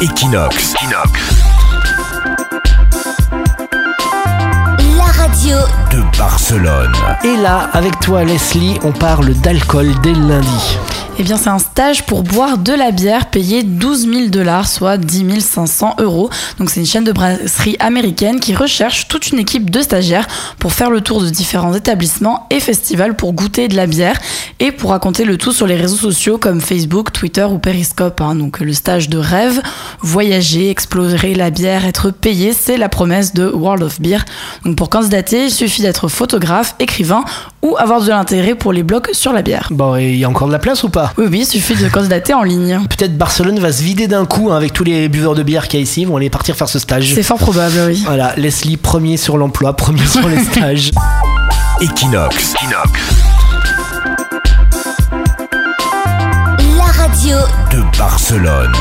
Equinox. 0.00 0.74
La 4.96 5.04
radio 5.04 5.56
De 5.90 6.18
Barcelone. 6.18 6.92
Et 7.24 7.36
là, 7.36 7.68
avec 7.72 7.98
toi 8.00 8.24
Leslie, 8.24 8.78
on 8.82 8.92
parle 8.92 9.34
d'alcool 9.34 9.88
dès 10.02 10.12
le 10.12 10.26
lundi. 10.28 10.76
Eh 11.18 11.22
bien, 11.22 11.36
c'est 11.36 11.50
un 11.50 11.58
stage 11.58 12.06
pour 12.06 12.22
boire 12.22 12.56
de 12.56 12.72
la 12.72 12.92
bière 12.92 13.26
payé 13.26 13.62
12 13.62 14.10
000 14.10 14.26
dollars, 14.28 14.66
soit 14.66 14.96
10 14.96 15.42
500 15.42 15.96
euros. 15.98 16.30
Donc, 16.58 16.70
c'est 16.70 16.80
une 16.80 16.86
chaîne 16.86 17.04
de 17.04 17.12
brasserie 17.12 17.76
américaine 17.78 18.40
qui 18.40 18.54
recherche 18.54 19.06
toute 19.06 19.28
une 19.30 19.38
équipe 19.38 19.68
de 19.68 19.82
stagiaires 19.82 20.26
pour 20.58 20.72
faire 20.72 20.88
le 20.88 21.02
tour 21.02 21.20
de 21.20 21.28
différents 21.28 21.74
établissements 21.74 22.46
et 22.48 22.58
festivals 22.58 23.16
pour 23.16 23.34
goûter 23.34 23.68
de 23.68 23.76
la 23.76 23.86
bière 23.86 24.18
et 24.60 24.72
pour 24.72 24.90
raconter 24.90 25.26
le 25.26 25.36
tout 25.36 25.52
sur 25.52 25.66
les 25.66 25.76
réseaux 25.76 25.96
sociaux 25.96 26.38
comme 26.38 26.62
Facebook, 26.62 27.12
Twitter 27.12 27.44
ou 27.44 27.58
Periscope. 27.58 28.22
hein. 28.22 28.34
Donc, 28.34 28.60
le 28.60 28.72
stage 28.72 29.10
de 29.10 29.18
rêve, 29.18 29.60
voyager, 30.02 30.70
explorer 30.70 31.34
la 31.34 31.50
bière, 31.50 31.86
être 31.86 32.10
payé, 32.10 32.52
c'est 32.52 32.76
la 32.76 32.88
promesse 32.88 33.34
de 33.34 33.48
World 33.48 33.82
of 33.82 34.00
Beer. 34.00 34.18
Donc, 34.64 34.76
pour 34.76 34.90
candidater, 34.90 35.44
il 35.44 35.50
suffit 35.50 35.82
d'être 35.82 36.08
photographe, 36.08 36.74
écrivain 36.78 37.24
ou 37.62 37.76
avoir 37.78 38.00
de 38.00 38.08
l'intérêt 38.08 38.54
pour 38.54 38.72
les 38.72 38.82
blogs 38.82 39.08
sur 39.12 39.32
la 39.32 39.42
bière. 39.42 39.68
Bon, 39.70 39.96
et 39.96 40.10
il 40.10 40.16
y 40.16 40.24
a 40.24 40.28
encore 40.28 40.48
de 40.48 40.52
la 40.52 40.58
place 40.58 40.82
ou 40.82 40.88
pas? 40.88 41.12
Oui, 41.18 41.26
oui, 41.30 41.40
il 41.40 41.46
suffit 41.46 41.74
de 41.74 41.88
candidater 41.88 42.34
en 42.34 42.42
ligne. 42.42 42.80
Peut-être 42.90 43.16
Barcelone 43.16 43.58
va 43.58 43.72
se 43.72 43.82
vider 43.82 44.08
d'un 44.08 44.24
coup 44.24 44.50
hein, 44.50 44.56
avec 44.56 44.72
tous 44.72 44.84
les 44.84 45.08
buveurs 45.08 45.34
de 45.34 45.42
bière 45.42 45.68
qu'il 45.68 45.78
y 45.78 45.82
a 45.82 45.84
ici, 45.84 46.02
ils 46.02 46.08
vont 46.08 46.16
aller 46.16 46.30
partir 46.30 46.56
faire 46.56 46.68
ce 46.68 46.78
stage. 46.78 47.12
C'est 47.14 47.22
fort 47.22 47.38
probable, 47.38 47.74
oui. 47.88 48.02
Voilà, 48.04 48.34
Leslie, 48.36 48.76
premier 48.76 49.16
sur 49.16 49.36
l'emploi, 49.36 49.74
premier 49.76 50.06
sur 50.06 50.28
les 50.28 50.42
stages. 50.44 50.90
Equinox. 51.80 52.54
La 56.76 56.84
radio 56.84 57.36
De 57.72 57.98
Barcelone. 57.98 58.72